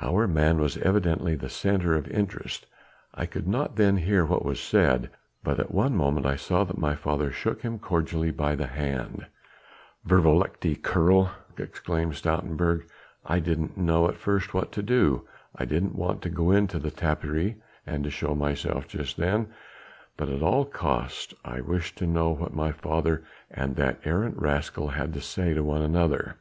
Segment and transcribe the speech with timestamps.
[0.00, 2.64] Our man was evidently the centre of interest;
[3.12, 5.10] I could not then hear what was said,
[5.42, 9.26] but at one moment I saw that my father shook him cordially by the hand."
[10.08, 12.88] "Vervloekte Keerl!" exclaimed Stoutenburg.
[13.26, 15.28] "I didn't know at first what to do.
[15.54, 17.56] I didn't want to go into the tapperij
[17.86, 19.52] and to show myself just then,
[20.16, 24.88] but at all costs I wished to know what my father and that arrant rascal
[24.88, 26.38] had to say to one another.